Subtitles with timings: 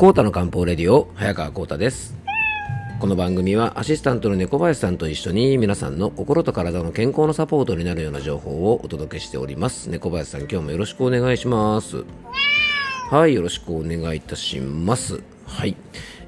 [0.00, 2.16] コータの漢方レディオ早川コータです。
[3.00, 9.90] この番組はアシスタントの猫林さんと一緒に皆さんの心と体の健康のサポートになるような情報をお届けしております。
[9.90, 12.02] 猫林さん今日もよろしくお願いします。
[13.10, 15.20] はいよろしくお願いいたします。
[15.44, 15.76] はい。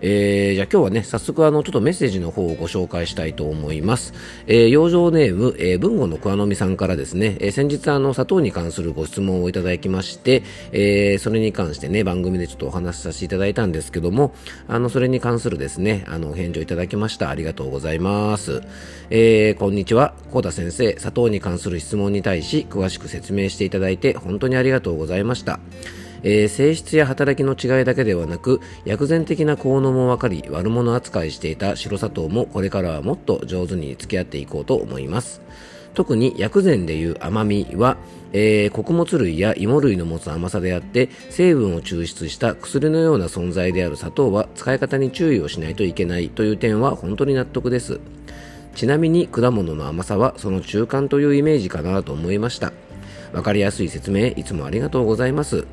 [0.02, 4.12] えー、じゃあ今日はね、早速あの、ちょっとメッセージの方をご紹介したいと思います。
[4.48, 14.34] えー、養生ネーム、えー、文吾の桑の実さんからですね、えー、先日あの、砂糖に関するご質問をいただきまして、えー、それに関してね、番組でちょっとお話しさせていただいたんですけども、
[14.66, 17.30] あの、それに関するですね、あの、お返事をいただきました。
[17.30, 18.62] ありがとうございます。
[19.10, 20.14] えー、こんにちは。
[20.32, 25.60] コータ先生、砂糖に関する質問に対し、詳しく説明していただいて、本当にありがとうございました。
[26.22, 35.40] えー、性質や働きの違いだけではなく薬膳的な効能も分かり悪者扱いしていた白砂糖もこれからはもっと上手に付き合っていこうと思います。
[35.94, 37.98] 特に薬膳でいう甘みは、
[38.32, 48.00] えー、穀物類や芋類の持つ甘さであって成分を抽出した薬のような存在である砂糖は使い方に注意をしないといけないという点は本当に納得です。
[48.74, 52.72] ちなみに果物の甘さはその中間というイメージかなと思いました。
[53.34, 55.66] わかりやすい説明いつもありがとうございます。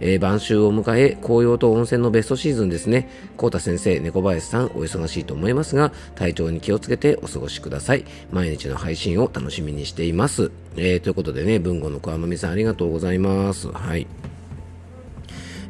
[0.00, 3.08] えー、晩秋を迎え、紅葉と温泉のベストシーズンですね。
[3.36, 8.04] コータ先生、猫林さん、お忙しいと思いますが、体調に気をつけてお過ごしください。
[8.30, 10.50] 毎日の配信を楽しみにしています。
[10.76, 13.68] えー、ということでね、文豪の小天美さんありがとうございます。
[13.68, 14.06] はい。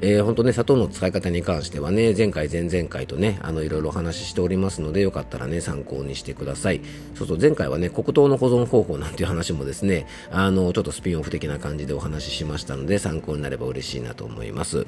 [0.02, 6.80] えー、本当ね、砂糖の使い方に関してはね、前回、前々回とね、あの、いろいろお話ししておりますので、よかったらね、参考にしてください。
[7.14, 14.86] そうそう、前回はね、黒糖の保存方法なんていう話もですね、あの、ちょっとスピンオフ的な感じでお話ししましたので、参考になれば嬉しいなと思います。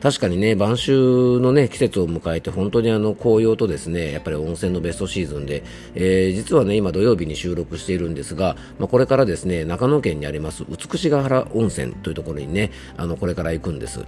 [0.00, 5.62] 確かにね、晩秋のね、季節を迎えて、本当にあの、紅葉とですね、やっぱり温泉のベストシーズンで、
[5.94, 14.00] えー、実はね、今土曜日に収録しているんですが、まあ、これからですね、長野県にあります美しが原温泉というところにね、あの、これから行くんです。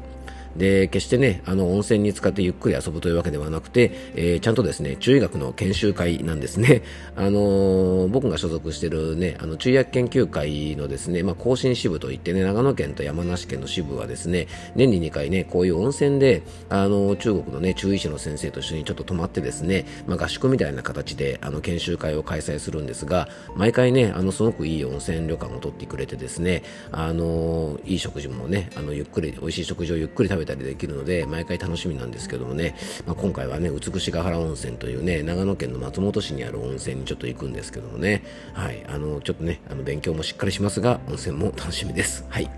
[0.57, 6.83] で決してねあの温泉に使ってゆっくり遊ぶというわけではなくて、えー、ちゃんとですね中医学の研修会なんですね、
[7.17, 26.63] あのー、僕が所属してるねあの中医学研究会のですね、まあ、更新支部といってね長野県と山梨県の支部はですね年に2回ねこういう温泉で、あのー、中国のね中医師の先生と一緒にちょっと泊まってですね、まあ、合宿みたいな形であの研修会を開催するんですが毎回ねあのすごくいい温泉旅館を取ってくれてですね、
[26.93, 32.75] あのいい食事もねあのゆっくり美味しい食事をゆっくり食べべたりできるので毎回楽しみなんですけどもね、
[33.07, 38.25] まあ、今回はね美しが原温泉というね長野県の松本市にある温泉にちょっと行くんですけどもね。
[38.53, 38.85] はい。
[38.89, 42.25] あのちょっとねあの勉強もしっかりしますが温泉も楽しみです。
[42.29, 42.51] はい。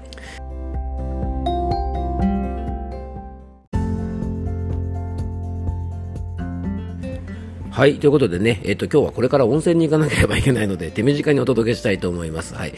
[7.73, 7.99] はい。
[7.99, 12.55] ということでね、えっ、と、今日はこれから温泉に行かなければいけないので、手短にお届けしたいと思います。
[12.55, 12.75] はい。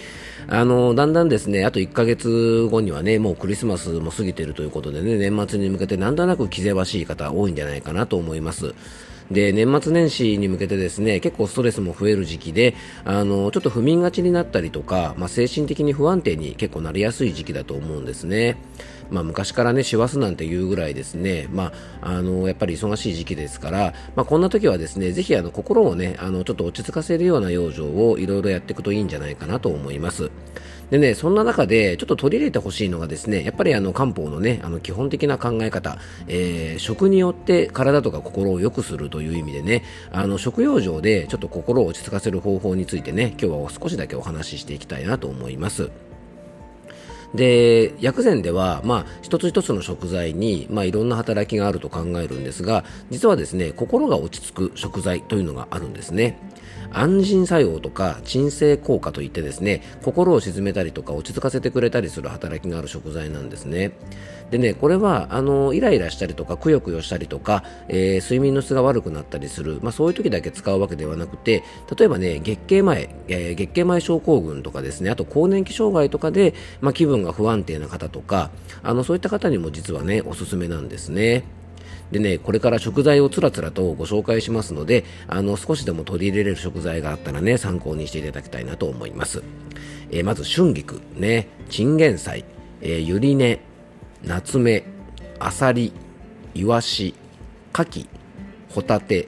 [0.47, 8.72] あの、だんだんですね、あと1ヶ月後にはね、もうクリスマスも過ぎてるということでね、年末に向けてなんとなく気ぜわしい方多いんじゃないかなと思います。
[9.31, 12.75] で、年末年始に向けてですね、結構ストレスも増える時期で、
[13.05, 18.57] あの、ちょっと不眠がちになったりとか、まあ、精神的に不安定に結構なりやすい時期だと思うんですね。
[19.11, 30.31] まあ、昔からね、師走なんていうぐらいですね、まあ、あの、やっぱり忙しい時期ですから、まあ、こんな時はですね、ぜひあの、心をね、あの、ちょっと落ち着かせるような養生をいろいろやっていくといいんじゃないかなと思います。
[30.94, 39.82] でね、そんな中で、ちょっと取り入れてほしいのがですね、やっぱりあの、漢方のね、あの、基本的な考え方、えー、食によって体とか心を良くするという意味でね、
[40.12, 45.91] あの、食用上でちょっと心を落ち着かせる方法についてね、今日は少しだけお話ししていきたいなと思います。
[47.34, 56.38] で薬膳では、まあ、一つ一つの食材に、まあ、いろんな働きがあると考えるんですが実はですね心が落ち着く食材というのがあるんですね
[56.94, 63.93] 安心作用とか鎮静効果といってですね心を鎮めたりとか落ち着かせてくれたりする働きがある食材なんですね
[64.50, 71.64] でねこれはあのイライラしたりとかくよくよしたりとか、えー、睡眠の質が悪くなったりする、まあ、そういう時だけ使うわけではなくて
[71.96, 78.50] 例えばね月経前、えー、月経前症候群とかですねあと更年期障害とかで、まあ、気分が不安定な方とか
[78.82, 81.44] あのそういった方にも実はねおすすめなんですね。
[82.14, 89.43] でね、これから食材をつらつらとご紹介しますので、あの、少しでも取り入れれる食材があったらね、参考にしていただきたいなと思います。
[90.12, 92.44] えー、まず、春菊、ね、チンゲン菜、
[92.82, 93.58] えー、ゆり根、
[94.22, 94.84] 夏目、
[95.40, 95.93] あさり、
[96.55, 97.14] いわし、
[97.72, 98.06] 牡蠣、
[98.69, 99.26] ホタテ、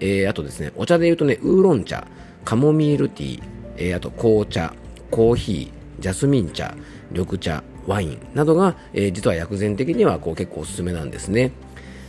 [0.00, 2.06] えー、あとですね、お茶で言うとね、ウーロン茶、
[2.46, 3.42] カモミールティー、
[3.76, 4.72] えー、あと紅茶、
[5.10, 6.74] コーヒー、ジャスミン茶、
[7.10, 11.52] 緑茶、ワインなどが、えー、実は薬膳的にはこう結構おすすめなんですね。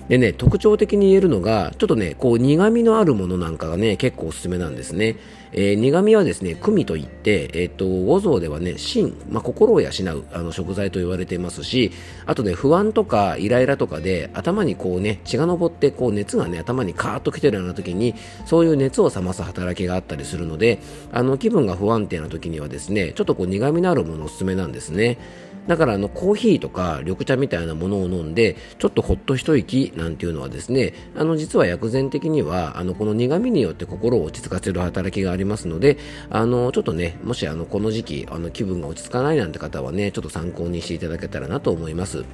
[0.09, 5.15] でね、特徴的に言えるのが、ちょっとね、こう苦味のあるものなんかがね、結構おすすめなんですね。
[5.53, 11.91] えー、苦味はですね、組といって、えっ、ー、と、五臓ではね、心、まあ、心を養うあの食材と言われていますし、
[12.25, 18.15] あとね、不安とかイライラとかで頭にこうね、血が上って、こう熱がね、頭にカーッと来てるような時に、
[18.45, 20.79] そういう熱を冷ます働きがあったりするので、
[21.11, 25.19] あの、気分が不安定な時にはですね、ちょっとこう苦味のあるものおすすめなんですね。
[25.67, 35.97] だからあのコーヒーとか緑茶みたいなものを飲んでちょっとほっと一息なんていうのはですねあの実は薬膳的にはあのこの苦味によって心を落ち着かせる働きがありますので
[36.29, 42.25] あのちょっとねもしあのこの時期あの気分が落ち着かないなんて方はねちょっと参考にしていただけたらなと思います。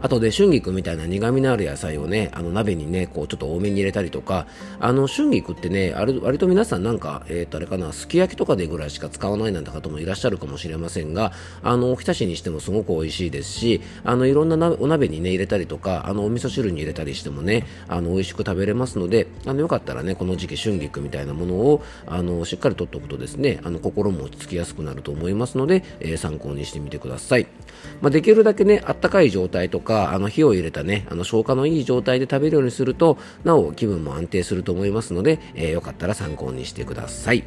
[0.00, 4.46] あとで春菊みたいな苦味のある野菜をね、あの鍋にね、こうちょっと多めに入れたりとか、
[4.80, 27.46] あの春菊ってね、あれ割と皆さんなんか、えっ、ー、とあれかな、すき焼きとかでぐらいしか使わないなんて方もいらっしゃるかもしれませんが、あの、おひたしにしてもすごく美味しいですし、あの、いろんなお鍋にね、入れたりとか、あの、お味噌汁に入れたりしてもね、あの、美味しく食べれますので、あの、よかったらね、この時期春菊みたいなものを、あの、しっかりとっておくとですね、あの、心も落ち着きやすくなると思いますので、えー、参考にしてみてください。
[28.00, 37.44] まあ、できるだけね、あったかい状態とか、あの、火を入れたね、あの消化のいい状態で食べるようにすると、なお気分も安定すると思いますので、えー、よかったら参考にしてください。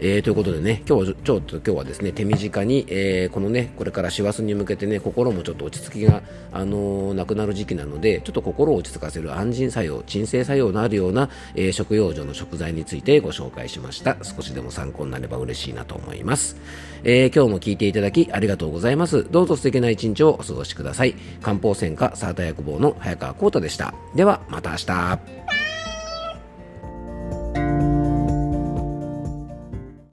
[0.00, 6.22] えー、ということでね、今日はちょっと今日はですね、手短に、えー、このね、これから師走に向けてね、心もちょっと落ち着きが、
[6.52, 14.16] あのー、なくなる時期なので、ちょっと心を落ち着かせる安心作用、鎮静作用のあるような、えー、食用上の食材についてご紹介しました。
[14.22, 16.56] 少しでも参考になれば嬉しいなと思います。
[17.04, 19.26] えー、今日も聞いていただきありがとうございます。
[19.30, 21.14] どうぞ素敵な一日をお過ごしください。
[21.40, 23.94] 漢方専科サータ薬房の早川幸太でした。
[24.14, 25.45] では、また明日。